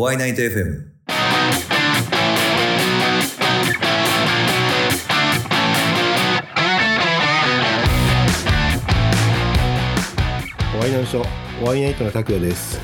[0.00, 0.84] ワイナイト FM。
[10.78, 11.26] ワイナイト
[11.64, 12.80] ワイナイトの拓也です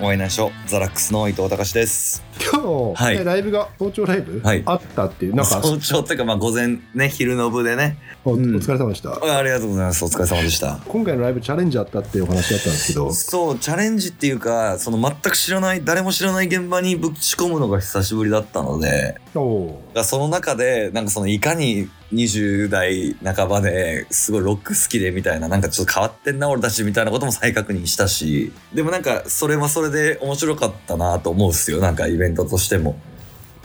[0.00, 2.22] ワイナイトザラックスの伊藤隆です。
[2.66, 3.18] 今日、はい。
[3.18, 4.62] ねライブが早朝ライブ、はい。
[4.66, 5.62] あったっていうなんか。
[5.62, 7.96] 早朝っていうか、まあ午前ね、昼の部でね。
[8.24, 8.56] おおうん。
[8.56, 10.04] 疲れ様でした、あありがとうございます。
[10.04, 10.80] お疲れ様でした。
[10.88, 13.12] 今回のライブチャレンジあったっていうお話だったんですけど。
[13.12, 31.78] そう、チャレンジっていうか、その全く知らない、誰も知らない現場にぶち込むのが久しぶりだったので、だからその中で、なんかそのいかに20代半ばですごいロック好きでみたいな、なんかちょっと変わってんな俺たちみたいなことも再確認したし、でもなんかそれはそれで面白かったなと思うっすよ。
[31.78, 32.98] なんかイベントとしても。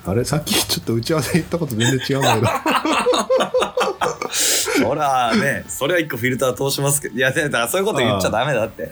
[0.04, 2.48] あれさっきちょっと打ち合わせ言ったこと全然違うんだけど
[4.82, 8.84] そらね、それは一個フィルター通しますけど、いや、そういうこと言っちゃダメだって。
[8.84, 8.92] ね、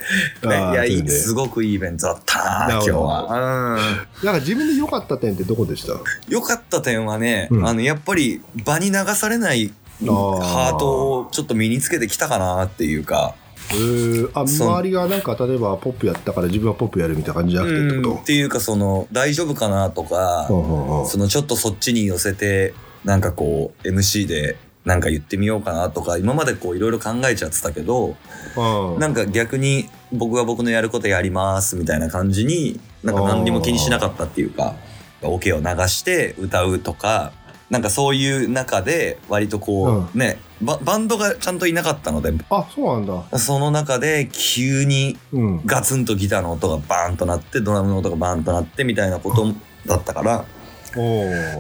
[0.89, 3.03] いや、すごくいいイベントだったな、今日なるほど。
[3.05, 3.77] は。
[4.23, 5.93] なんか自分で良かった点ってどこでした？
[5.93, 5.99] うん。
[6.27, 7.67] 良かった点はね、うん。
[7.67, 9.73] あの、やっぱり場に流されない
[10.05, 13.35] ハートをちょっと身につけてきたかなっていうか、
[13.71, 18.03] えー、あ周りがなんか例えばポップやったから自分はポップやるみたいな感じじゃなくてってうん。
[18.03, 21.07] こっていうか、その、大丈夫かなとかと、、うんうんうん。
[21.07, 22.73] そのちょっとそっちに寄せて、
[23.05, 24.55] なんかこう、MC で
[24.89, 28.17] なんか言ってみようかなとか、今までこういろいろ考えちゃってたけど、
[28.57, 28.99] うん。
[28.99, 34.73] なんか逆に僕は僕のやることやりますみたいな感じになんか何にも気にしなかったっていうか
[35.21, 37.31] オ、ケを流して歌うとか
[37.69, 43.37] なんかそういう中で割とこう、ねババンドがちゃんといなかったのであそうなんだ。
[43.37, 45.61] その中で急にうん。
[45.65, 49.53] ガツンとギターの音がバーンとなってドラムの音がバーンとなってみたいなこと
[49.85, 50.45] だったから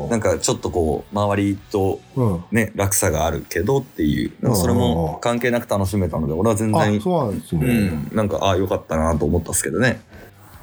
[0.09, 2.43] なんかちょっとこう周りとうん。
[2.51, 4.31] ね落差があるけどっていう。
[4.41, 10.01] なんかそれも関係なく楽しめたので俺は全あ然そうなんですね、うん、なんかああよかったなと思ったっすけどね。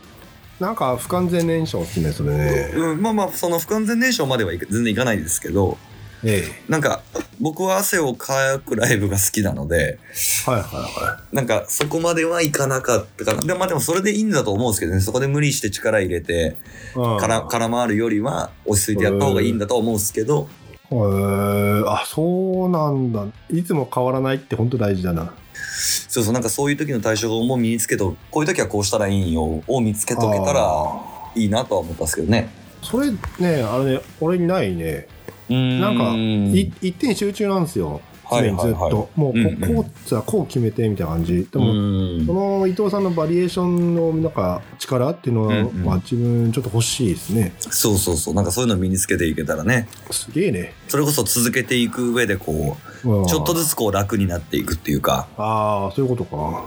[0.60, 2.72] あなんか不完全燃焼っすねそれね。
[2.74, 5.78] うん、まあまあその不完全燃焼までは全然いかないですけど
[6.24, 7.02] えなんか
[7.40, 10.00] 僕は汗をかくライブが好きなので
[10.46, 13.42] えはいはいはなんかそこまではいかなかったかな。
[13.42, 15.00] でまあでもそれでいいんだと思うんですけどね。
[15.00, 16.56] そこで無理して力入れて
[16.94, 20.48] から空回るよりは落ち着いてやった方がいいんだとは思うんですけど、
[20.90, 23.26] へえあそうなんだ。
[23.50, 25.32] いつも変わらないって本当大事だな。
[26.08, 32.48] そうそうなんかそういう時の対処法も身につけと、こういう時はこうしたらいいよを見つけとけたらあいいなとは思ったんですけどね。
[32.82, 35.06] それねあれね俺にないね。
[35.48, 38.00] ななんか一点集中なんですよ
[38.30, 39.84] 常にずっと、もうこ,、うんうん
[40.26, 41.36] こう決めてみたいな感じ。
[41.36, 41.66] ででも、
[42.26, 47.52] その伊藤さんのバリエーションのなんか力っていうのは、まあ、自分ちょっと欲しいですね。
[47.58, 48.34] そうそうそう。
[48.34, 49.88] なんかそういうの身につけていけたらね。
[50.10, 55.28] すげえね、それこそ続けていく上でこうんう、ちょっとずつこう楽になっていくっていうか。
[55.36, 56.64] ああそういうことか。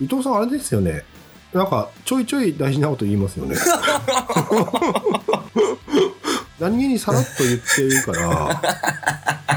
[0.00, 1.04] 伊藤さんあれですよね。
[1.52, 3.56] なんかちょいちょい大事なこと言いますよね
[6.62, 8.62] 何気にさらっと言ってるから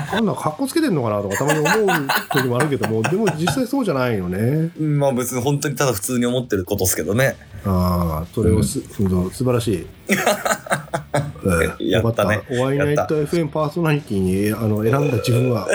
[0.15, 4.71] なんだかっこつけてんのかなとかたまに思う時もあるけどもでも実際そうじゃないよね。
[4.79, 7.35] うんまあ別に本当にただ普通に思ってることですけどね。
[7.63, 10.13] ああそれをす、うん、素晴らしい、え
[11.79, 12.35] えやったね。
[12.35, 15.67] よかったお会いナイト FM パーソナリティにあの選んだ自分は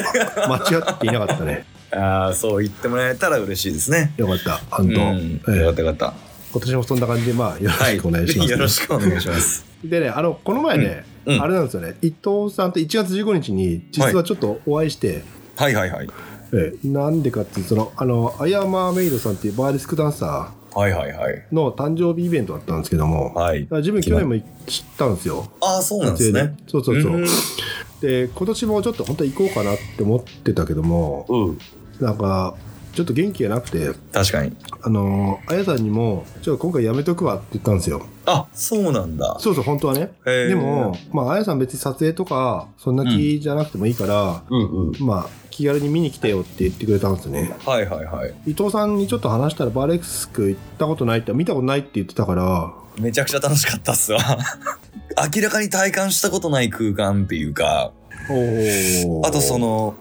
[0.49, 1.65] 間違っていなかったね。
[1.93, 4.13] ああ、そう言ってもらえたら嬉しいですね。
[4.17, 6.15] よかった本当、よかったよかった。
[6.53, 9.65] 今年もそんな感じでまあよろしくお願いします、よろしくお願いします。
[9.85, 15.23] でねあのこの前ね、うんうんあれなんですよね伊藤さんと1月15日に実はちょっとお会いして、
[15.57, 16.09] はいはいはい。
[16.53, 21.47] ええなんでかっていうとそのあのアヤマーメイドさんっていうバーレスクダンサはいはいはい。
[21.53, 24.35] ーの誕生日イベントだったんですけども、はい自分去年も
[24.67, 26.57] 知ったんですよああ、そうなんですね。
[26.69, 27.13] そうそうそう。
[27.15, 27.27] うん
[28.01, 31.59] で、今年もちょっと本当は行こうかなって思ってたけども、うん。
[32.01, 32.55] なんか、
[32.95, 34.57] ちょっと元気がなくて、確かに。
[34.83, 38.07] あのー、あやさんにも、ちょっと今回やめとくわって言ったんですよ。
[38.31, 39.37] あ、そうなんだ。
[39.41, 40.13] そうそう、本当はね。
[40.25, 44.93] でも、まあ、あやさん別に撮影とか、そんな気じゃなくてもいいから、うんうん。
[45.01, 47.55] まあ、気軽に見に来てよって言ってくれたんですね。
[47.67, 48.35] はいはいはい。
[48.47, 54.21] 伊藤さんにちょっと話したら、バーレッスク行ったことないって、見たことないって言ってたから、めちゃくちゃ楽しかったっすわ。
[55.35, 57.93] 明らかに体感したことない空間っていうか、
[59.25, 59.95] あとそ、の、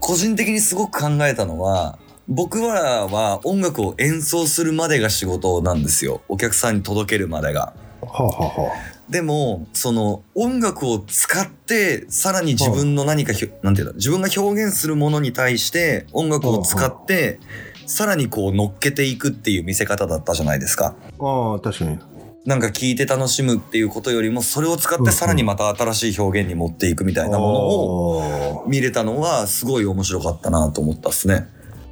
[0.00, 1.98] 個人的にすごく考えたのは、
[2.28, 6.20] 僕らは音楽を演奏するまでが仕事なんですよ。
[6.28, 7.72] お客さんに届けるまでが。
[8.02, 8.72] はあ、はあは
[9.08, 17.40] でも、その音楽を使って、さらに自分の何かひょ、なんていうの、自分が表現するものに対して音楽を使って、
[17.86, 20.94] さらにこう乗っけていくっていう見せ方だったじゃないですか。
[21.18, 21.98] ああ、確かに。
[22.44, 31.48] なんか聞いて楽しむっていうことよりも、それを使ってさらにまた新しい表現に持っていくみたいなものをを見れたのは、すごい面白かったなと思ったっすね。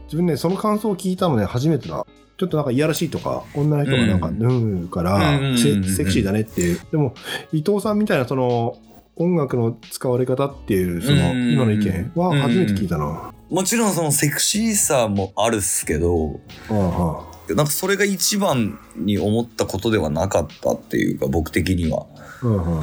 [0.06, 2.06] 自分ね、その感想を聞いたのね、初めてだ。
[2.38, 6.80] ちょっとなんかいやらしいとか、女の人がなんかうん脱ぐから、セセクシーだねっていう。
[6.90, 7.14] でも、
[7.52, 8.76] 伊藤さんみたいなその、
[9.16, 13.32] 音楽の使われ方っていう、その、うん今の意見は初めて聞いたな。
[13.48, 22.06] もちろんそのセクシーさもあるっすけど、あああなんかそれが一番に思ったことではなかったっていうか、僕的には。
[22.12, 22.82] あうんうん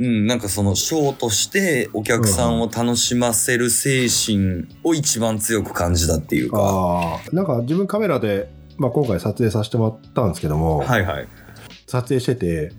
[0.00, 6.58] うん、なんかそのショーとしてお客さんを楽しませる精神を一番強く感じたっていうか。
[6.58, 11.28] ああ、なんか自分カメラで、まあ、今回撮影させてもらったんですけども、はいはい。
[11.86, 12.72] 撮影してて、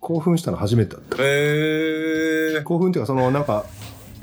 [0.00, 1.16] 興奮したの初めてだった。
[1.20, 2.62] へー。
[2.62, 3.66] 興奮っていうか、その、なんか、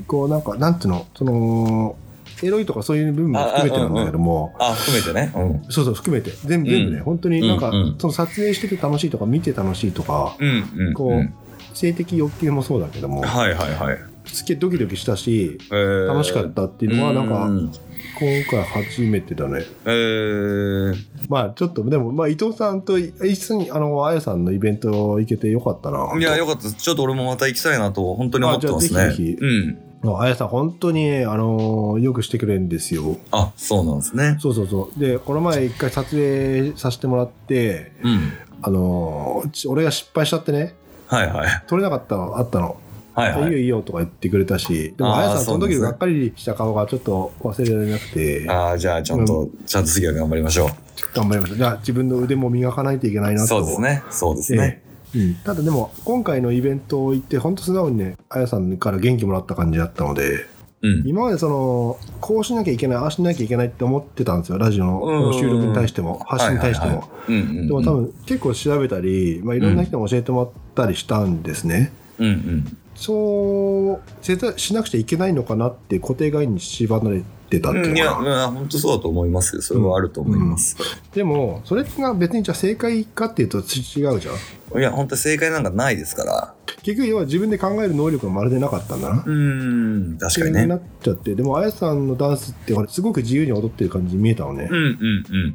[0.06, 1.96] こう、なんか、なんていうの、その、
[2.42, 5.32] エロいとかそういう部分も含めてなんだけども、あ、含めてね。
[5.34, 5.72] うん。
[5.72, 11.34] そうそう、含めて、全部、全部ね、うん本当になんか、うんうんその撮影してて楽しいとか、見て楽しいとか、うんうん、こう、うん
[11.74, 13.98] 性的欲求もそうだけども、はいはいはい。
[14.24, 17.72] すげえドキドキしたし、えー楽しかったっていうのは、なんか、うん
[18.18, 19.62] 今回初めてだね。
[19.84, 20.94] えー、
[21.28, 26.14] まあ、ちょっと、でも、まあ、伊藤さんと一緒に、あの、あやさんのイベント行けてよかったな。
[26.18, 26.76] いや、よかったです。
[26.76, 29.00] ちょっと俺もまた行きたいなと、本当に思ってますね。
[29.00, 29.78] あじゃあぜひぜひうん。
[30.04, 33.16] あやさん、本当に、あのよくしてくれるんですよ。
[33.30, 34.36] あ、そうなんですね。
[34.40, 35.00] そうそうそう。
[35.00, 38.32] で、この前一回撮影させてもらって、うん。
[38.62, 40.74] あのち俺が失敗しちゃってね、
[41.06, 41.62] はいはい。
[41.66, 42.80] 撮れなかったのあったの。
[43.14, 50.68] はいはいいよいいよとか言ってくれたし、でも、あやさん、その時がっかりした顔がちょっと忘れられなくて、ああ、じゃあちゃんと、ちゃんと次は頑張りましょ
[51.14, 51.56] 頑張りました。
[51.56, 53.48] じゃあ、自分の腕も磨かないといけないなう。
[53.48, 53.54] と。
[53.54, 54.02] そうですね。
[54.10, 54.82] そうですね。
[54.82, 54.85] ええ
[55.16, 60.46] うん、ただでも、今回のイベント行って、本当素直にね、あやさんから元気もらった感じだったので、
[60.82, 61.02] うん。
[61.06, 67.08] 今までその、こうしなきゃいけない、ああしなきゃいけないって思ってたんですよ、ラジオの収録に対しても、発信に対しても。
[67.28, 71.92] でも多分結構調べたり、まあ、いろんな人に教えてもらったりしたんですね。
[72.18, 72.76] うんうん。
[72.94, 78.46] そうせざしなくちゃいけないのかなって固定概念に縛られてたってうん、いや、いうのかな。
[78.46, 79.62] うん本当そうだと思いますよ。
[79.62, 80.76] それはあると思います。
[81.14, 83.64] でも、それが別にじゃあ正解かっていうと違う
[84.20, 84.34] じゃん。
[84.78, 86.54] いや、本当正解なんかないですから。
[86.82, 89.24] 結局要は自分で考える能力がまるでなかったんだな。
[89.26, 90.62] うーん、確かにね。
[90.62, 94.68] になっちゃって、でも、あやさんのダンスって、すごく自由に踊ってる感じに見えたのね。
[94.70, 94.94] うんうんうん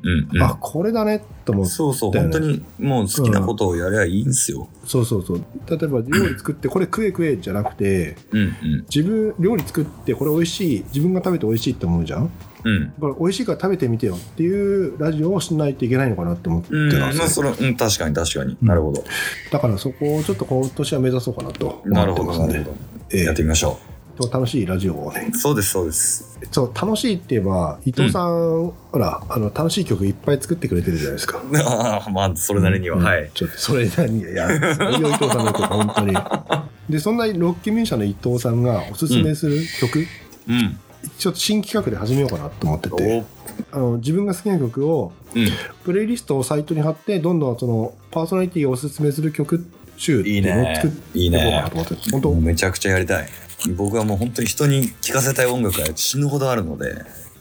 [0.04, 0.44] うんうん。
[0.44, 1.72] あ、これだね、と思って。
[1.72, 4.68] そうそう、本当にもう好きなことをやりゃいいんすよ。
[4.86, 5.44] そうそうそう。
[5.70, 8.52] 例えば、料理作って、これ食え食えじゃなくて、うんうん。
[8.94, 12.32] 自分、料理作って、これ美味しい、自分が食べて美味しいって思うじゃん
[12.64, 12.94] うん。
[13.00, 17.28] これ美味しいから食べてみてよっていうラジオをしないといけないのかなって思ってまあ、ですよ。
[17.28, 18.58] それ、うん、確かに確かに。
[18.62, 19.04] なるほど。
[19.52, 22.48] だからそこをちょっと今年は目指そうかなとなるほど。
[22.48, 22.78] なるほど。
[23.12, 23.78] ええやってみましょ
[24.22, 25.32] と楽しいラジオをね。
[25.34, 25.38] う。
[25.38, 26.40] そうです、そうです。
[26.52, 31.42] そう、楽しいって言えば、伊藤さん、ほら、あの、楽しい曲いっぱい作ってくれてるじゃないですか。
[31.66, 33.32] ああ、まあ、それなりには、うんはい。
[33.34, 36.18] ちょっとそれなりに、いや、それを伊藤さんの曲、本当に。
[36.90, 40.06] で、そんなロッキーミュージシャンの伊藤さんがおすすめする曲、
[40.50, 40.80] うん。
[41.18, 43.26] ちょっと新企画で始めようかなと思ってて、
[43.72, 45.48] おあの自分が好きな曲を、うん。
[45.84, 49.66] プレイリストをサイトに貼って、どんどんそのパーソナリティがおすすめする曲
[49.98, 53.28] 集っていうのを作っていこうかねなと思って、本当、もうめちゃくちゃやりたい。
[53.76, 56.96] 僕はもう本当に人に聴かせたい音楽が死ぬほどあるので、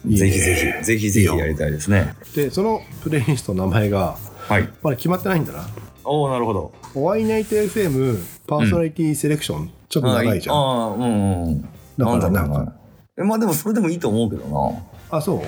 [0.06, 2.14] ぜひぜひ、ぜひぜひやりたいですね。
[2.34, 4.16] で、そのプレイリストの名前が、
[4.48, 4.68] はい。
[4.82, 5.68] まだ決まってないんだな。
[6.04, 6.72] おおなるほど。
[6.94, 10.56] ホワイナイト FM パーソナリティセレクション、ちょっと長いじゃん。
[10.56, 11.62] ああ、うんうん。
[11.98, 12.79] だからなんか。
[13.20, 14.46] えまあでもそれでもいいと思うけど
[15.10, 15.18] な。
[15.18, 15.42] あ、そ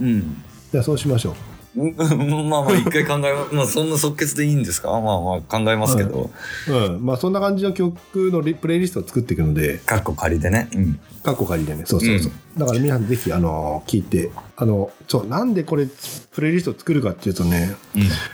[0.00, 0.04] う？
[0.04, 0.42] うん。
[0.72, 1.34] じゃあそうしましょう。
[1.34, 1.94] うん
[2.50, 4.88] まあまあ一回考えま、まあそんな即決でいいんですか？
[4.90, 6.30] まあまあ考えますけど、
[6.68, 7.04] うん。
[7.04, 7.94] まあそんな感じの曲
[8.32, 10.68] のリプレイリストを作っていくので、カッコ仮でね。
[10.74, 10.98] うん。
[11.22, 11.82] カッコ仮でね。
[11.86, 12.32] そうそうそう。
[12.58, 15.86] だから皆さんぜひ、あの、聞いて、あの、そう、なんでこれ、
[16.32, 17.76] プレイリストを作るかっていうとね、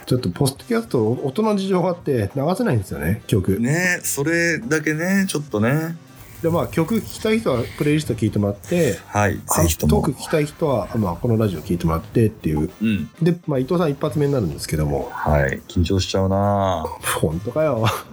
[0.07, 3.59] ちょっとポストキャスト、音の事情があって流せないんですよね、曲。
[3.61, 5.97] ねそれだけね、ちょっとね。
[6.45, 10.13] で、まあ曲聴きたい人はプレイリスト聞いてもらって、はい、ぜひともトーク。
[10.13, 12.71] 聞きたい人は、まあこのラジオ聞いてもらってっていう。
[12.83, 13.11] うん。
[13.23, 15.63] で、まあ伊藤さん一発目になるんですけども、はい。
[15.69, 16.85] 緊張しちゃうな
[17.19, 17.87] 本当かよ。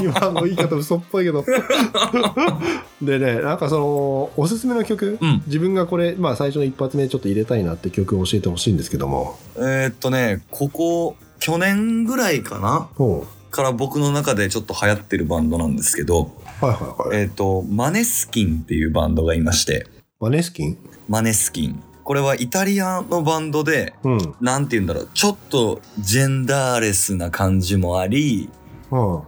[0.00, 1.44] 今の言い方嘘っぽいけど。
[3.02, 16.64] でね、なんかその、おすすめの曲、うん自分がこれ、まあ最初の一発目ちょっと入れたいなって曲を教えてほしいんですけども、えーっとね、ここ、去年ぐらいかなほから僕の中でちょっと流行ってるバンドなんですけど、う。
[16.64, 17.20] はいはいはい。
[17.20, 19.86] えーっと、マネスキンっていうバンドがいまして、
[20.18, 21.80] マネスキンマネスキン。
[22.02, 24.34] これはイタリアのバンドで、うん。
[24.40, 28.50] なんて言うんだろう、ちょっとジェンダーレスな感じもあり、
[28.90, 29.22] うん。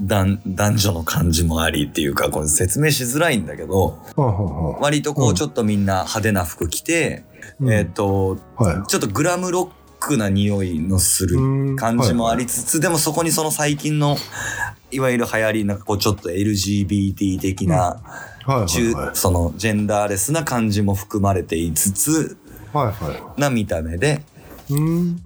[0.00, 3.98] 男男女の感じもありっていうか、これ説明しづらいんだけど、
[4.80, 7.24] 割とこううんちょっとみんな派手な服着て、
[7.60, 11.76] うんえっ、と、はちょっとグラムロックな匂いのするい。
[11.76, 14.16] 感じもありつつ、でもそこにその最近の、
[14.90, 18.00] いわゆる流行り、なんかこうちょっと LGBT 的な。
[19.12, 22.38] そのジェンダーレスな感じも含まれていつつ、
[22.72, 24.22] はいはな見た目で。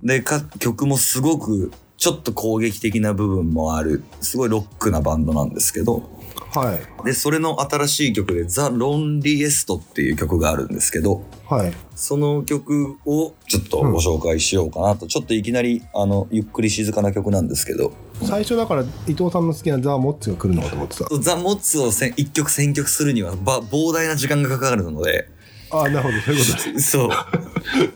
[0.03, 6.11] で、か曲もすごく、ちょっと攻撃的な部分もある、すごいロックなバンドなんですけど、
[6.55, 7.05] はい。
[7.07, 11.73] で、それの新しい曲で、ザ・ロンリエストっていう曲があるんですけど、はい。
[11.95, 17.93] その曲をちょっとご紹介しようかなと、ちょっといきなり、あの、ゆっくり静かな曲なんですけど、
[18.23, 21.19] 最初だから伊藤さんの好きなザ・モッツが来るのかと思ってた。
[21.19, 25.29] ザ・モッツをせん一曲選曲するにはば膨大な時間がかかるので、
[25.71, 26.21] ああ、なるほど。
[26.21, 26.91] そういうことです。
[26.93, 27.11] そう。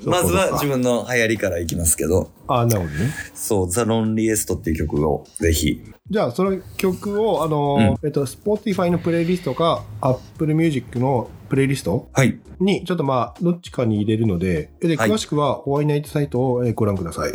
[0.05, 3.11] まずは自分の流行りからいきますけど、ああ、なるほどね。
[3.35, 5.83] そう、ザ・ロンリエストっていう曲をぜひ。
[6.09, 12.39] じゃあ、その曲を、あの、えっと、Spotify のプレイリストか、Apple Music のプレイリストはい。
[12.61, 17.33] に、ちょっとまあ、どっちかに入れるので、で、はい詳しくは、ホワイナイトサイトをえーご覧ください。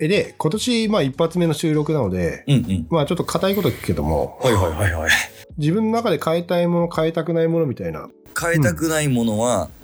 [0.00, 2.86] えで、今年、まあ、一発目の収録なので、うんうん。
[2.90, 5.10] まあ、ちょっと硬いこと聞くけども、はいはいはいはい。
[5.58, 8.08] 自分の中で変えたいもの、変えたくないものみたいな。
[8.40, 9.83] 変えたくないものは、う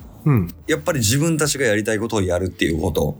[0.67, 3.17] やっぱり自分たちがやりたいことをやるっていうこと。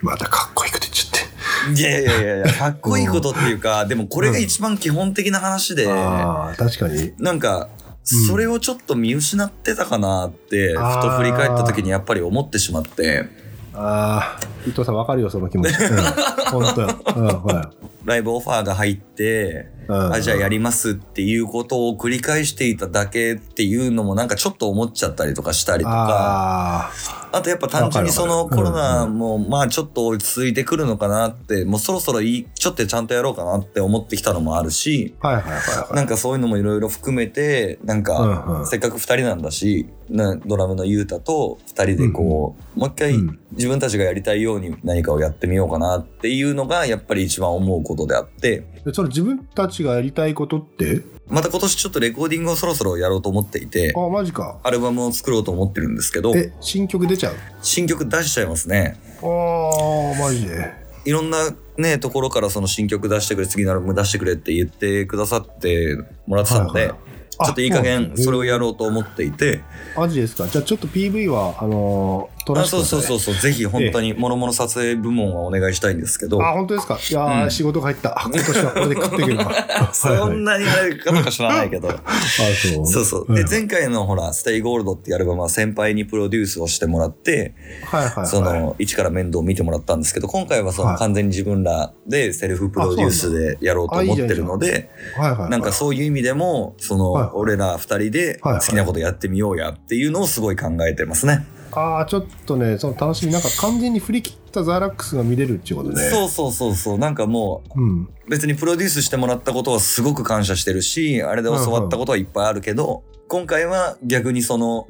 [0.00, 1.80] またかっこいいこと言っちゃって。
[1.80, 7.12] いやいやいやいや、かっこいいことっていうか、でもこれが一番基本的な話で、ああ、確かに。
[7.18, 13.24] なんか、うんそれをちょっと見失ってたかなって、ふあーと振り返った時にやっぱり思ってしまって、
[13.72, 15.68] ああ、伊藤さんわかるよ、その気持ち。
[15.70, 16.60] うん。
[16.60, 16.88] 本当よ。
[17.16, 17.72] うん、は
[18.04, 19.72] ライブオファーが入って。
[19.88, 26.90] あ、じゃあやりますっていうことを繰り返していただけっていうのもなんかちょっと思っちゃったりとかしたりとか、
[27.34, 35.28] ああとやっぱ単純にそのコロナもまあちょっと落ち着いてくるのかなって、もうそろそろいい、ちょっとちゃんとやろうかなって思ってきたのもあるし、あ。
[35.28, 35.94] はいはいはいはい。
[35.96, 38.66] なんかそういうのもいろいろ含めて、なんうんかうん。
[38.66, 43.38] せっかく二人なんだし、なドラムのゆうたと二人でこう、もう一回うん。
[43.52, 51.02] 自分たちがやりたいように何かをやってみようかなっていうのがやっぱり一番思うことであって、でその自分たちがやりたいことって？
[51.28, 54.58] また今年ちょっとレコーディングをそろそろやろうと思っていて、あ、マジか。
[54.64, 57.34] アルバムを作ろうと思ってるんですけど、え、新曲出ちゃう？
[57.62, 58.98] 新曲出しちゃいますね。
[59.22, 60.72] ああ、マジで。
[61.04, 61.38] いろんな
[61.76, 66.98] ね、ところからその新曲出してくれ、次のアルバム出してくれって言ってくださってもらってたので、はいはい
[67.36, 68.60] ちょっといい加減それをやる。
[68.60, 69.60] ろうと思っていて、
[69.96, 70.46] マジですか？
[70.46, 73.00] じゃあちょっと PV は、あのー、撮らあせてください。
[73.00, 76.98] そうそうそうそう、ぜひ本当にもろもろ撮影部門はお願いしたいんですけど、あ、本当ですか？
[77.10, 78.18] いやー、うん仕事が入った。
[78.18, 79.90] あ 今年はこれで食って いけるか。
[79.92, 82.86] そんなにあれかどうか知らないけど、 あ、そう。
[82.86, 83.32] そうそう。
[83.32, 87.54] んで、前回のほら、 Stay Gold っていうアルバムは先輩にプロデュースをしてもらって、
[87.90, 88.26] はいはいはい。
[88.26, 95.50] その、一から面倒を見てもらったんですけど、今回はそのはい完全に自分らでセルフプロデュースでやろうと思ってるので、はいはいはい。
[95.50, 101.44] なんかそういう意味でも、その、はい俺ら二人ではいはい好きなことやってみようやっていうのをすごい考えてますね。
[101.74, 106.10] ああ、ちょっとね、その楽しみ、なんか完全に振り切ったザラックスが見れるっていうことね。
[106.10, 106.98] そうそうそうそう。
[106.98, 108.08] なんかもう、うん。
[108.28, 114.86] 別にプロデュースしてもらったことはすごく感謝してるし、あれで教わったことはいっぱいあるけど、今回は逆にその、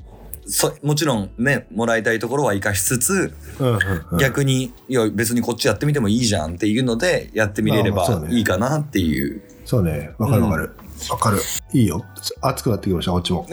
[0.46, 3.78] そもちろんね、もらいたいところは生かしつつ、うんうん
[4.12, 4.18] うん。
[4.18, 9.42] 逆に、いや別にこっちやってみてもいいじゃんっていうので、やってみれればいいかなっていう。
[9.64, 10.10] そうね。
[10.18, 10.72] わかるわかる。
[11.10, 11.38] わ、かる。
[11.72, 12.04] いいよ。
[12.40, 13.46] 熱くなってきました、こっちも。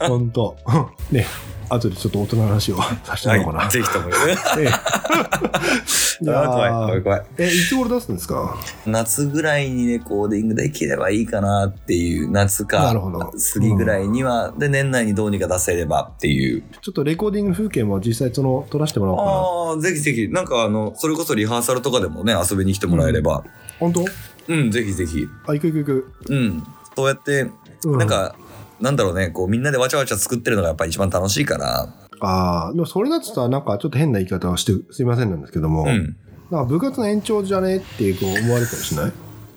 [0.00, 0.56] ほんと。
[1.10, 1.26] ね。
[1.70, 3.58] 後でちょっと大人の話をさせてもらおうかな。
[3.64, 4.08] はい、ぜひとも。
[4.56, 4.64] え え
[6.24, 7.22] いやー怖い、怖い、怖い。
[7.38, 8.56] え、いつ頃出すんですか？
[8.86, 16.62] 夏ぐらいにレコーディングできればいいかなっていう、夏かなるほど、過ぎぐらいには、で、年内にどうにか出せればっていう。
[16.80, 19.30] ちょっとレコーディング風景も実際その撮らせてもらおうかな。
[19.74, 23.44] ああ、ぜひぜひ、なんかあの、それこそリハーサルとかでもね、遊びに来てもらえれば。
[23.78, 24.04] 本当？
[24.48, 25.26] うん、ぜひぜひ。
[25.46, 26.12] あ、行く行く行く。
[26.30, 26.64] うん。
[26.96, 27.50] そうやって、
[27.84, 28.34] うなん、か、
[28.80, 31.88] なんだろうね、こう、みんなでわちゃわちゃ作ってるのがやっぱり一番楽しいから。
[32.20, 36.16] ああ、でもそれだとさ、なんかちょっと変な言い方をしてすいませんなんですけども、うん。
[36.50, 39.12] なんか部活の延長じゃねってこう思われるかもしれない？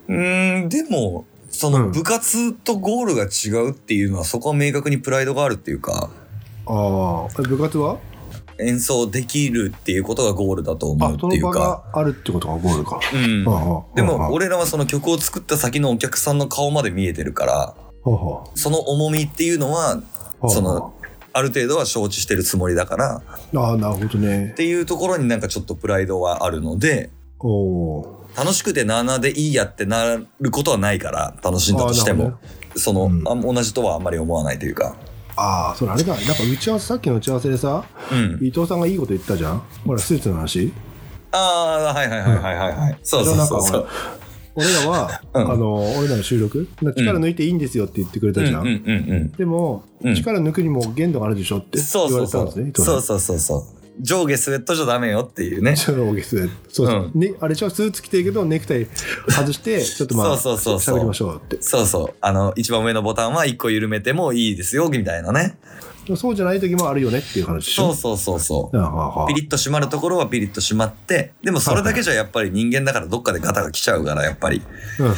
[0.10, 6.10] うーん、でも、そうのん部活とゴールが違うっていうのは、そこは明確にプライドがあるっていうか、
[6.67, 7.98] ああ、え部活は？
[8.62, 11.60] 演奏できるっていうことがゴールだと思うっていうか。
[11.60, 13.00] があるってことがゴールか。
[13.13, 13.44] うん。
[13.96, 17.75] でも、俺らはその曲を作った先のお客さんの顔まで見えてるから、
[18.56, 20.01] その重みっていうのは、
[20.41, 20.94] あその、
[21.34, 23.22] ある程度は承知してるつもりだから、
[23.56, 24.56] ああ、なるほどねっ。
[24.56, 27.10] ていうところになんかちょっとプライドはあるので、
[28.36, 32.38] 楽しくてなあなあでいいやってなることはないから、楽しんだとしてもあーな
[32.74, 32.80] る。
[32.80, 34.96] その、うんあ同じとはあんまり思わないというか。
[35.43, 36.13] ああ、それあれだ。
[36.15, 38.45] なんか打ち合わせ、さっきの打ち合わせでさ、うん。
[38.45, 40.71] 伊藤さんがいいこと言ったじゃんほら、スーツの話？
[41.31, 43.00] ああ、はいはいはいはいはいはい。
[43.01, 43.88] そうそうそうそう。
[44.53, 49.31] 俺らは、うんあの、俺らの収録、力抜いていいんですよって言ってくれたじゃん。
[49.38, 52.21] でも、うん力抜くにも限度があるでしょって言わ。
[52.21, 52.69] れたんですね。
[52.69, 53.81] 伊藤さんそうそうそうそう。
[54.01, 55.75] 上下スウェットじゃダメよっていうね。
[55.75, 57.70] 上下スウェットそうそう、ね、あれちょ？
[57.70, 58.88] スーツ着てるけどネクタイ
[59.29, 62.13] 外して ちょっとまあそうそうそうそう喋りましょうってそうそう。
[62.22, 65.58] あの、一番上のボタンは一個緩めてもいいですよ、みたいなね。
[66.17, 69.27] そうじゃない時もあるよねっていう話そうそうそうそう。
[69.27, 74.62] ピリッと閉まるところはピリッと閉まって、でもそれだけじゃやっぱり人間だからどっかでガタが来ちゃうから、やっぱり。
[75.00, 75.12] うんうん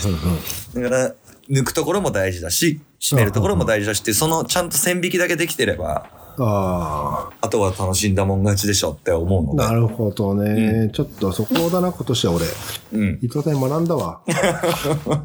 [0.76, 1.14] うんだから、
[1.50, 6.06] 抜くところも大事だし、閉めるところも大事だしって、そのちゃんと線引きだけできてれば、
[6.40, 12.46] ああとは楽しんだもん勝ちでしょって思うのなるほどね、ちょっとそこだな今年は俺。
[12.94, 13.20] うん。
[13.22, 14.22] 伊藤さんに学んだわ、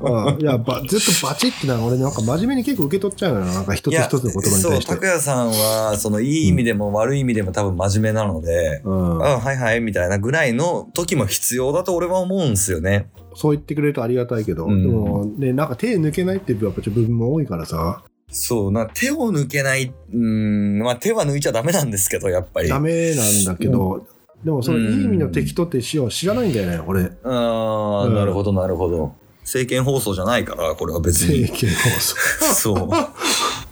[0.00, 3.60] うん、いやばずっとバチってな俺なんか真面目に結構受け取っちゃうのよな。
[3.60, 4.92] んか一つ一つの言葉にそう、対して。
[4.92, 9.24] 拓也さんは、そのいい意味でも悪い意味でも多分真面目なので、うん。
[9.24, 13.10] あはいはい、みたいなぐらいの時も必要だと俺は思うんですよね。
[13.34, 14.82] そう言ってくれるとありがたいけど、うん。
[14.82, 22.68] でもねなんか手抜けないっていう部分も多いからさそうな、手を抜けない、うーん、まあ手は抜いちゃダメなんですけど、やっぱり。
[22.68, 24.06] ダメなんだけど、
[24.44, 29.14] でもそのいい意味の敵とって知を知らないんだよね俺ああ、うんなるほど、なるほど。
[29.42, 31.48] 政見放送じゃないから、これは別に。
[31.48, 32.88] 政見放送そう。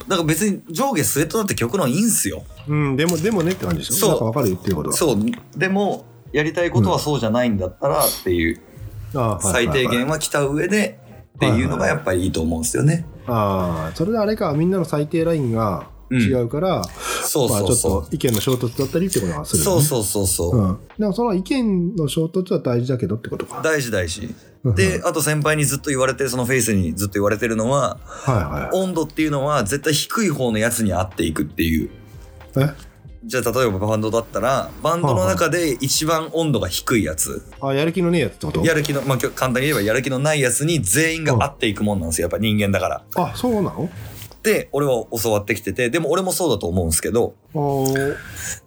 [0.08, 2.44] だから別に上下スウェットだって極論いいんすよ。
[2.66, 4.96] うん、でも、でもねって感じでしょそうわかる言ってることは。
[4.96, 5.18] そう。
[5.58, 8.60] でも、やりたいことはそうじゃないんだったらっていう、
[9.40, 10.98] 最低限は来た上で
[11.36, 13.06] っていうのがやっぱりいいと思うんですよね。
[13.26, 16.82] ああ、それであれか、みんなの最低ラインが違うから、
[17.24, 17.82] そうまあちょっ。
[17.82, 19.64] と意見の衝突だったりってことがする、ね。
[19.64, 20.56] そうそうそうそう。
[20.56, 20.78] うん。
[20.98, 23.60] でもその意見の衝突は大事だけどってことか。
[23.62, 24.22] 大事大事。
[24.64, 31.90] うんで、あと先輩にずっと言われてる、そのフェイスにずっと言われてるのは、は温度っていうのは絶対低い方のやつに合っていくっていう。
[32.56, 32.74] いはい。
[33.26, 38.64] じゃあ例えばバンドだったら、バンドの中で一番温度が低いやつ、えあ、やる気のねえやつってこと？
[38.64, 43.04] やる気の、まあ簡単に言えばやる気のないやつに全員が合っていくもんなんですよ、やっぱ人間だから。
[43.16, 43.90] あ、そうなの？
[44.44, 47.34] で、俺は教わってきてて、でも俺もそうだと思うんですけど、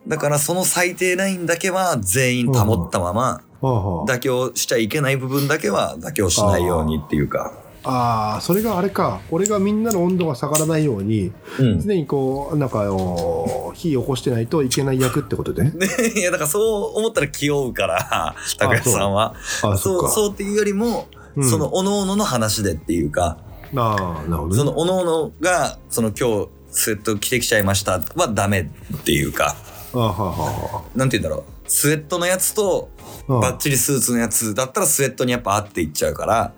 [0.08, 7.54] だからその最低ラインだけは全員保ったまま、妥協しちゃいけない部分だけは妥協しないようにっていうか。
[7.84, 9.22] ああー、それがあれか。
[9.32, 11.82] 俺がみんなの温度が下がらないように、うん。
[11.82, 15.64] 常にこう、なんか、お火起こしてないといけない役ってことで。
[15.72, 15.72] ね、
[16.16, 16.60] いや、だからそ
[16.94, 19.34] う思ったら気負うから、高橋さんは。
[19.64, 20.10] あ、そそう。
[20.10, 23.38] そうっていうよりも、うんその、おののの話でっていうか、
[23.76, 24.56] ああ、なるほど、ね。
[24.56, 29.56] その、おののが、その、今日、スウェット着てきちゃいましたはダメっていうか、
[29.94, 31.54] あははなんて言うんだろう。
[31.68, 32.99] スウェットのやつと、は
[33.30, 36.54] バッチリスーツのやつだったらスウェットにやっぱ合っていっちゃうから、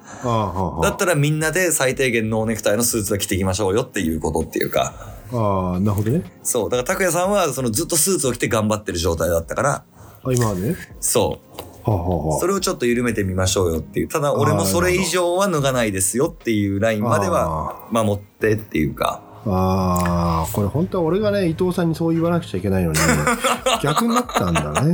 [0.82, 4.94] だったらみんなで最低限ノーネクタイのスーツは着ていきましょうよっていうことっていうか、
[5.34, 6.24] ああ、なるほどね。
[6.44, 6.70] そう。
[6.70, 9.84] だから拓也さんはそのずっとスーツを着て頑張ってる状態だったから、
[10.24, 10.76] あ今までね。
[11.02, 11.40] そ
[11.86, 11.90] う。
[11.90, 14.08] はあ、はあはあそれをちょっと緩めてみましょうよっていう。
[14.08, 19.22] ただ俺もそれ以上は脱がないですよっていうラインまでは守ってっていうか。
[19.46, 23.00] ああ、これ本当は俺がね、伊藤さんにそう言わなくちゃいけないのに、
[23.82, 24.94] 逆になったんだね。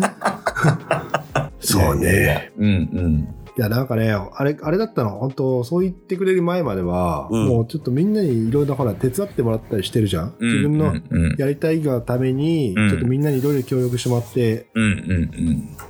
[1.78, 2.52] そうね。
[2.58, 2.70] うんう
[3.08, 3.28] ん。
[3.58, 10.36] いや、なんかね、あれ、あれだったの、本当そう言ってくれる前までは、うんもうちょっとみんなにいろいろほら、手伝ってもらったりしてるじゃん。
[10.40, 10.96] うん自分の
[11.38, 14.68] やりたいがために、うんちょっとみんなにいろいろ協力してもらって、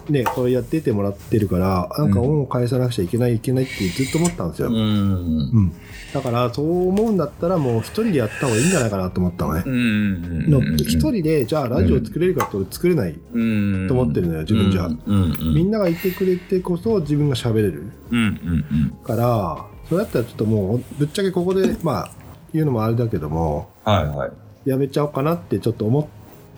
[0.10, 4.69] ね、これやっててもらってるから、なんか恩を返さなくちゃいけない、いけないってずっと思ったんですよ。
[4.69, 5.73] うん。
[6.13, 9.63] だから、そう思うんだったら、もう一人でやった方がいいんじゃないかなと思ったのね。
[10.77, 13.19] 一人で、じゃあラジオ作れるかって俺作れない。
[13.34, 13.88] うん。
[13.89, 14.89] と思ってるのよ自分じゃ
[15.53, 18.22] みんながいてくれてこそ自分が喋れるうんう
[18.76, 22.12] んから、それだったらちょっともう、ぶっちゃけここで、まあ、
[22.54, 24.32] 言うのもあれだけども、はいはい。
[24.70, 26.06] やめちゃおうかなってちょっと思っ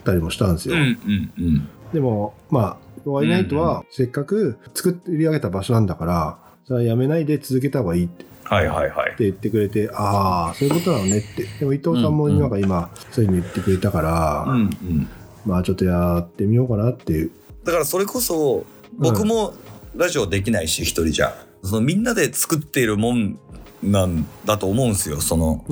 [0.04, 0.74] たりもしたんですよ。
[0.76, 1.68] うんうんうん。
[1.92, 9.14] でも、まあ、ワイナイトはせっかく作って売り上げた場所なんだから、それはやめないで続けた方がいいってはいはいはい。
[9.16, 11.44] 言ってくれて、ああ、そういうことなのねって。
[11.60, 15.08] でも伊藤さんもうんうんなんか今、そういうふうに言ってくれたから、うんうん。
[15.46, 17.30] まあちょっとやってみようかなっていう。
[17.64, 18.66] だからそれこそ
[18.98, 19.54] 僕も
[19.94, 21.34] ラジオできないし一人じゃ。
[21.62, 23.38] そのみんなで作っているもん
[23.82, 25.20] なんだと思うんですよ。
[25.20, 25.64] その。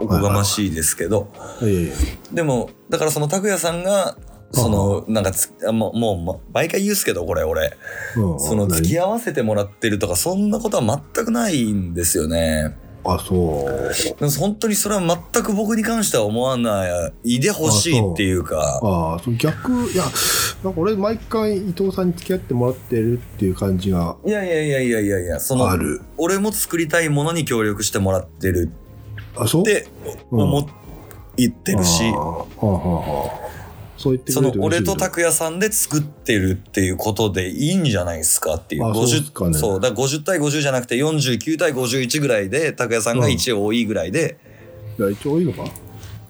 [0.00, 1.32] おこがましいですけど。
[2.32, 4.16] でもだからその拓也さんが
[4.52, 7.76] そのなんかつあもうもうま毎回言うっすけどこれ俺。
[8.16, 12.76] うんその付き何合わせてもらってるとかそんなことは全くないんですよね
[13.14, 13.66] あ、そ
[14.20, 14.28] う。
[14.38, 15.00] 本当にそれは
[15.32, 18.80] 全く僕に関しては思わないでほしいっていうか。
[18.82, 20.04] ああ、そう逆、いや、
[20.62, 26.00] なんか俺毎回伊藤さんに付き合ってもらってるっていう感じがいやいやいやいやいやいやそのある。
[26.16, 28.70] 俺も作りたいものに協力してもらってる
[29.36, 29.62] あ、そう？
[29.62, 29.86] って
[30.30, 30.64] 思っ
[31.64, 33.00] てるし、ああはあはあ。
[33.00, 33.47] は
[33.98, 38.86] そう言ってくれる俺と拓也さんで作ってるっていうことでいいんじゃないですかっていう。
[38.88, 39.58] あそうっすかね。
[39.58, 44.38] そうだから50対50じゃなくて49対51ぐらいで拓也さんが1多いぐらいで、
[44.98, 45.64] いや、一応いいのか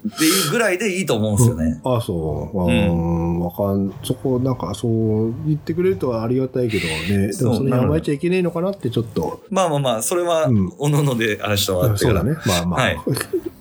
[0.07, 1.81] っていうぐらいでいいと思うんですよね。
[1.85, 2.59] あそう。
[2.59, 12.39] うーん、わかん、そこ、なんか、そう言ってくれるとはありがたいけどね、でそうもそれに甘えちゃいけねえのかなってちょっと、まあまあまあそれはうんおののであれしてもらってから、そうだね。
[12.47, 12.99] まあまあ、はい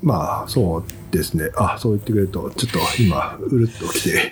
[0.01, 1.49] まあ、そうですね。
[1.57, 4.31] あ、そう言ってくれると、ちょっと今、うるっときて。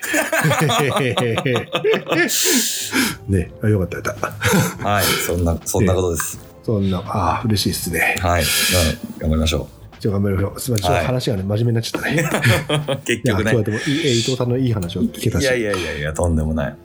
[3.28, 4.16] ね、あよかったよかっ
[4.80, 4.88] た。
[4.88, 6.38] はいそんなそんなことです。
[6.62, 8.16] そんな、あ嬉しいですね。
[8.20, 9.68] はい、まあ、頑張りましょ
[10.00, 10.60] じゃあ頑張りましょう。
[10.60, 12.22] すみません、ちょっはいと話がね、真面目になっちゃったね。
[12.22, 12.96] う。
[13.06, 13.62] 結局ね。
[13.62, 15.44] でも、いいえ伊藤さんのいい話を聞けたし。
[15.44, 16.76] いやいやいやいやとんでもない。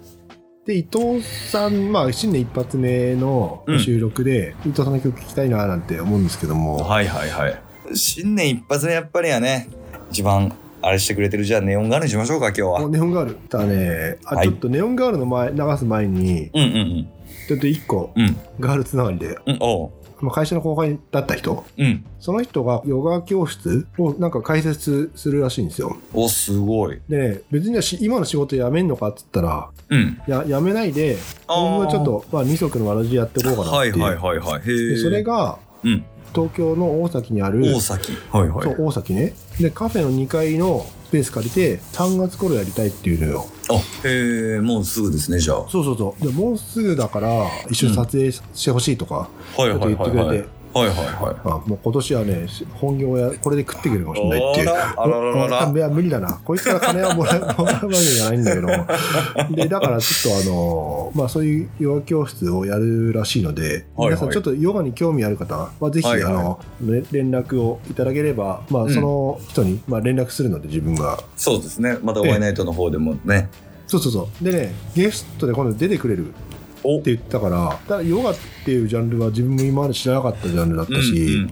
[0.66, 7.62] で、伊藤さん、まあ、新年一発目の収録で、伊藤さんの曲聴きたいななんて思うんですけども、はいはいはい。
[7.94, 9.68] 新年一発目やっぱりはね
[10.12, 12.90] 一番あれしてくれてるじゃあネオンガールにしましょうか今日は。
[12.90, 13.36] ネオンガール。
[13.50, 17.08] ただね、あはいちょっとネオンガールの前、流す前に、うんうん
[17.48, 25.98] ちょっと一個、うんうんガールつながりで、うんおうまあ会社の後輩だった人、うんその人がヨガ教室をなんか開設するらしいんですよ。
[26.14, 27.02] おすごい。
[27.10, 30.22] でね、別にはし今の仕事辞めんのかっつったら、うん。
[30.28, 34.00] や辞めないで、今後はちょっと、まあ、二足のわらじやっていこうかなっていう。
[34.00, 34.62] はいはいはい。
[34.64, 38.14] でそれが、うん東京の大崎にある、大崎。
[38.32, 38.64] はいはい。
[38.64, 39.34] そう大崎ね。
[39.60, 43.46] で、カフェの2階のスペース借りて、3月頃やりたいっていうのよ。
[43.70, 43.76] あ
[44.08, 45.62] へえもうすぐですねじゃあ。
[45.62, 46.26] はそうそうそう。
[46.26, 49.96] で、もうすぐだから、一緒に撮影してほしいとか、いはいはいはい。
[49.96, 50.61] ちょっと言ってくれてはいはいはい。
[50.74, 54.70] あもう今年はね、本業や、これで食っていけるかもしれないっていう。
[54.70, 56.40] あらあららいや、無理だな。
[56.46, 58.68] こいつから金はもらう、もらうわけじゃないんだけど。
[59.56, 63.82] で、だからちょっとあの、まあそういうヨガ教室をやるらしいので、はいはい
[64.12, 71.20] 皆さんちょっとヨガに興味ある方は、ぜひ、はいはいあの、ね連絡をいただければ、まあうんその人に、まあ連絡するので自分が。
[71.36, 71.98] そうですね。
[72.04, 73.50] またワイナイトの方でもね。
[73.88, 74.44] そうそうそう。
[74.44, 76.61] でね、ゲストで今度出てくれるお
[77.00, 81.48] って言ったから、ただヨガっていうジャンルは自分も今まで知らなかったジャンルだったし。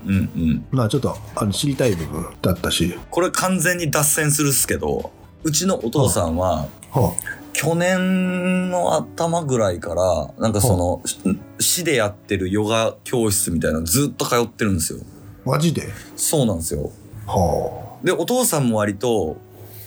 [0.71, 5.11] まあちょっとあの知りたい部分だったし、これ完全に脱線するっすけど
[5.43, 7.13] うちのお父さんはは
[7.53, 11.19] 去年の頭ぐらいからなんかそのし
[11.59, 14.99] 市でやってるヨガ教室みたいなのずっと通ってるんですよ。
[15.45, 15.83] あ、マジで？
[16.15, 16.91] そうなんですよ。
[17.25, 19.37] はでお父さんも割と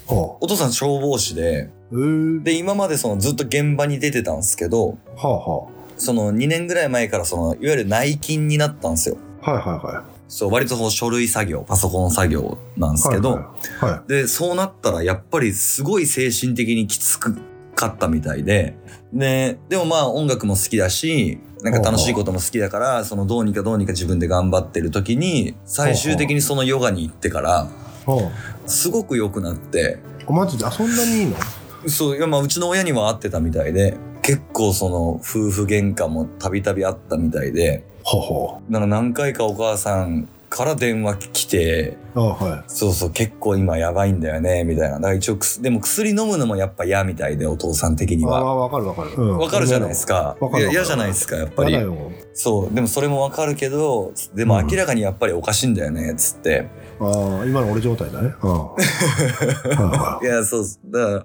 [0.09, 0.15] あ。
[0.15, 0.37] はあ。
[0.41, 1.82] お父さん消防士でえー、
[2.43, 9.19] で今までそのずっと現場に出てたんですけどはあはその2年ぐらい前からそのいわゆる内勤になったんですよ。
[9.43, 9.53] あ。
[9.53, 10.05] はいはいはい。
[10.27, 13.41] そう割とその書類作業パソコン作業なんですけど、は
[13.83, 14.09] いはい、はい。
[14.09, 17.37] でそうなったらやっぱりすごい精神的にきつく
[17.75, 18.75] かったみたいで
[19.13, 27.69] ででもまあ音楽も好きだしなんか楽しいことも好きだからそのどうにかどうにか自分で頑張ってる時に最終的にそのヨガに行ってから
[28.07, 28.33] は
[28.67, 30.33] すごく良くなってあ。
[30.33, 31.37] マジで、あ、そんなにいいの？
[31.87, 42.21] そういやまあうちの親には会ってたみたいで結構その夫婦喧嘩もたびたびあったみたいでははなんか何回かお母さんから電話来てあ。
[42.21, 42.65] あはい。
[42.67, 44.97] そうそう結構今やばいんだよねみたいな。
[44.97, 48.39] だから一応でも薬飲むのもやっぱ嫌みたいでお父さん的にあは。
[48.41, 49.11] あ、わかるわかる。
[49.17, 49.39] うん。
[49.39, 50.37] わかるじゃないですか。
[50.71, 51.75] 嫌じゃないですかやっぱり。
[52.35, 56.69] そうでもそれもわかるけどでも明らかにやっぱりおかしいんだよねっつって、
[57.09, 58.35] ああ、今の俺状態だね。
[58.43, 58.51] うん。
[58.53, 61.25] はいはいやそうだから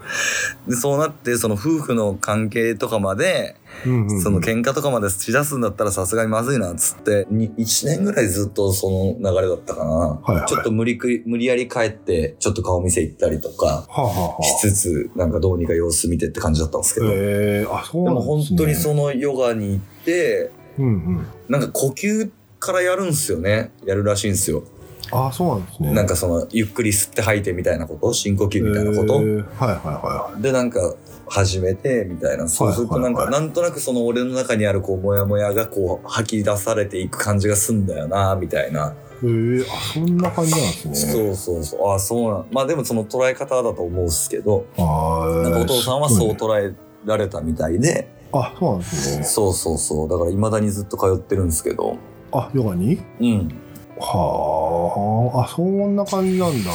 [0.68, 3.90] でそうなってその夫婦の関係とかまでい。
[3.90, 4.22] うんうん。
[4.22, 14.44] その喧嘩とかまでしだすんだったらさすがにまずいなっつってに1年ぐらいずっとその流れだったかな、いはいちょっと無理くり無理やり帰ってちょっと顔見せ行ったりとかはあはあはあ。
[14.44, 18.58] しつつなんかどうにか様子見てって感じだったんですけど、ええあ、そうでもなんですね。
[18.58, 21.28] 本当にそのヨガに行ってうんうん。
[21.50, 24.64] なんか呼吸からやるんすよねやるらしいんですよ、
[25.12, 25.92] あ、そうなんですね。
[25.94, 28.14] なんかそのゆっくり吸って吐いてみたいなこと？
[28.14, 29.36] 深呼吸みたいなこと、えー。
[29.36, 30.96] はいはいはでなんか
[31.28, 32.48] 始めてみたいな。
[32.48, 33.42] そうするとなんか、はいはい。
[33.42, 39.28] なんとなくその俺の中にあるこうモヤモヤがこう吐き出されていく感じがすんだよなみたいな、い。
[39.28, 40.96] ええあ、そんな感じなんですね。
[40.96, 41.94] そうそうそう。
[41.94, 49.24] あそうなんまあでもその捉え方だと思うっすけどああ、なんかお父さんはそうす捉えられたみたいで、あ、そうなんですね。
[49.24, 50.10] そうそうそう。
[50.10, 51.98] だから未だにずっと通ってるんですけど。
[52.32, 53.02] あ、ヨガに？
[53.22, 53.52] うん。
[54.00, 54.57] はあ、
[54.90, 56.72] あ、そんな感じなんだ。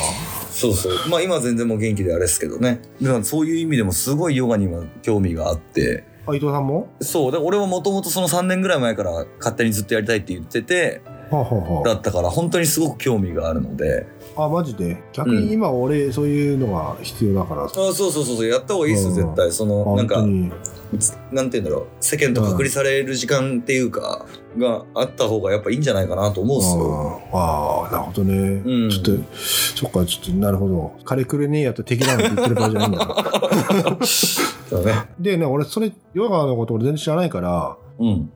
[0.51, 0.93] そうそう。
[1.09, 2.81] まあ今は全然もう元気であれですけどね。
[3.01, 6.05] だからそういう意味でもすごいヨガには興味があって。
[6.27, 6.89] あ、伊藤さんも？
[7.01, 7.33] そう。
[7.33, 14.07] で俺はもともとその3年ぐらい前から勝手にずっとやりたいって言っててはあ、はだったから本当にすごく興味があるので。
[14.37, 15.03] あ、あ、マジで？
[15.13, 17.65] 逆に今俺、そういうのが必要だから。
[17.65, 18.47] あそうそうそうそう。
[18.47, 19.15] やった方がいいっすようん。
[19.17, 19.51] 絶対。
[19.51, 20.25] そのなんか。
[21.33, 24.27] なんて言うんだろう、世間と隔離される時間っていうか、
[24.59, 27.23] があった方がやっぱいいんじゃないかなと思うんですよ。
[27.33, 28.63] ああ、なるほどね。
[28.65, 29.13] うんちょっと、
[29.77, 30.93] そっか、ちょっと、なるほど。
[31.05, 33.99] カレクレねえやと敵だなんて言ってる場合じゃないんだな。
[34.85, 35.09] ね。
[35.19, 38.31] でね、俺、それ、ヨガのこと俺全然知らないから、うん。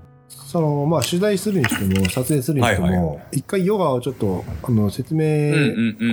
[0.56, 5.24] その、まあ、取材するにしても、撮影するにしてはいも、一回ヨガをちょっと、あの、説明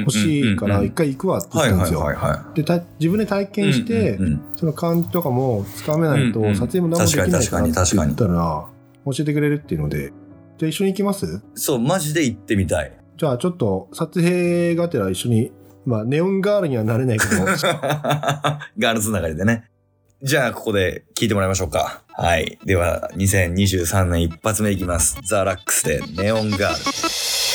[0.02, 2.06] 欲しいから、一回行くわって言ったんですよ。
[2.54, 3.48] で、た自分で体い。
[3.48, 4.20] 験して、
[4.58, 8.66] その感じとかもつかめないと撮影も何もできないからって確かに確かに言ったら
[9.06, 10.12] 教えてくれるっていうので
[10.58, 11.42] じゃあ一緒に行きます？
[11.56, 12.92] そう、マジで行ってみたい。
[13.18, 15.52] じゃあちょっと撮影がてら一緒に
[15.86, 19.66] まあネオンガールにはなれないけど ガールつながりでね。
[20.26, 22.02] じゃあ、ここで聞いてもらいましょうか。
[22.08, 22.58] はい。
[22.64, 25.20] では、2023年一発目いきます。
[25.26, 27.53] ザ・ラックスでネオンガール。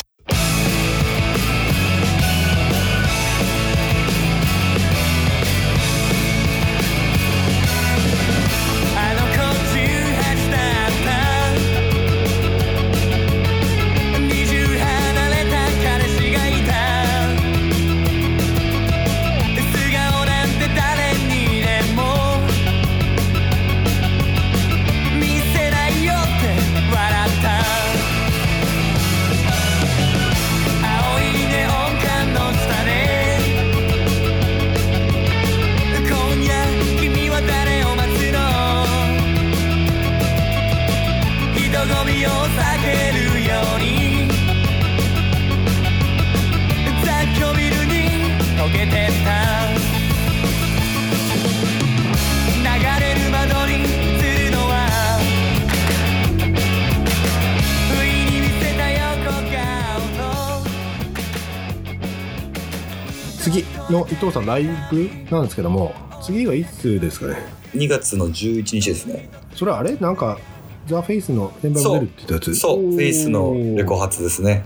[64.11, 67.37] 伊藤さんライブなんですけども次はいつですかね
[67.75, 69.29] ？2月の11日ですね。
[69.55, 69.95] それあれ？
[69.97, 70.39] なんか
[70.87, 72.55] ザ・フェイスのメンバーも出るって言ったやつ？
[72.57, 74.65] そう、フェイスのレコハ発ですね。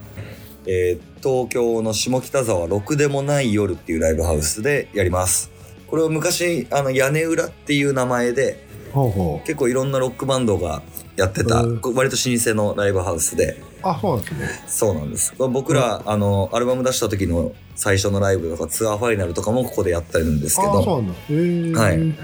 [0.66, 5.52] えー東京の下北沢ろくでもない夜っていうライブハウスでやります。
[5.86, 9.46] これは昔、あの、屋根裏っていう名前で、ほうほう。
[9.46, 10.82] 結構いろんなロックバンドが
[11.16, 11.80] やってた、うん。
[11.94, 14.64] 割と老舗のライブハウスで、あそうなんですね。
[14.66, 15.34] そうなんです。
[15.36, 21.14] 僕ら、あの、アルバム出した時の最初のライブとかツアーファイナルとかもここでやってるんですけど、あそうなんだ。
[21.14, 22.14] へえはい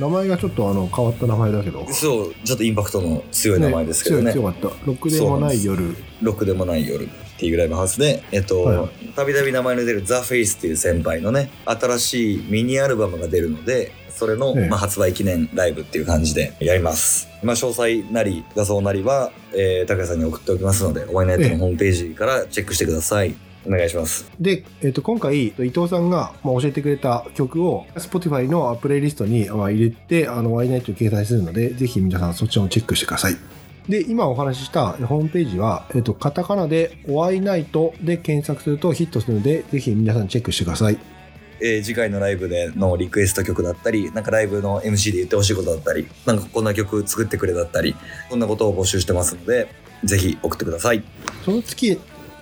[0.00, 4.32] 名前がちょっとあの変わった名前だけどそう、ちょっとインパクトの強い名前ですけどね。
[4.32, 7.08] 強い強かったろくでもない夜ろくでもない夜っ
[7.38, 17.28] ていうライブハウスで、えっとたびたび名前の出るザ・フェイスっていう先輩のね、新しいミニアルバムが出るので、それの、ええまあ、発売記念ライブっていう感じでやります。
[17.42, 23.34] まあ、詳細なり画像なりは、えー、高谷さんに送っておきますので、ワイナイトのホームページからチェックしてください。
[23.66, 24.30] お願いします。
[24.40, 33.36] で、えっと今回伊藤さんが、まあ、教えてくれた曲を Spotify のプレイリストに、まあ、入れてあのワイナイトに掲載するのでぜひ皆さんそっちもチェックしてください
[33.88, 40.98] で今お話ししたホームページは、えっとカタカナで「ワイナイト」で検索するとヒットするのでぜひ皆さんチェックしてください
[41.62, 47.94] えー次回のライブでのリクエスト曲だったり、なんかライブの MC で言ってほしいことだったり、なんかこんな曲作ってくれだったり、
[48.30, 49.68] そんなことを募集してますので、
[50.02, 51.02] ぜひ送ってください。
[51.44, 52.00] その月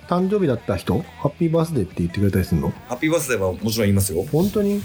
[0.09, 2.71] 誕生日だった人ハッピーバースデーって言ってくれたりするの？
[2.87, 4.25] ハッピーバースデーはもちろん言いますよ。
[4.31, 4.81] 本当に？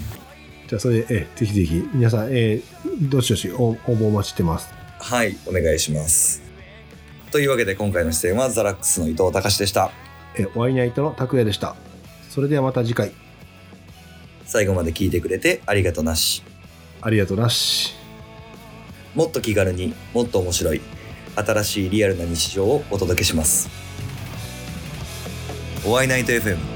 [0.67, 6.43] じゃあそれで、えぜひぜひ皆さん、えーどしどし応応募お待ちしてますはい、お願いします。
[7.31, 9.91] というわけで今回の出演はザラックスの伊藤隆でした。
[10.37, 11.75] えワイナイトの拓也でした
[12.29, 13.11] それではまた次回
[14.45, 16.43] 最後まで聞いてくれてありがとなし。
[17.01, 17.95] ありがとうなし
[19.15, 20.81] もっと気軽にもっと面白い
[21.35, 23.84] 新しいリアルな日常をお届けします。
[25.87, 26.74] お会いナイト FM